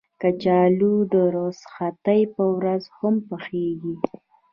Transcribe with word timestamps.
کچالو 0.21 0.93
د 1.13 1.13
رخصتۍ 1.35 2.21
په 2.35 2.43
ورځ 2.55 2.83
هم 2.97 3.15
پخېږي 3.29 3.95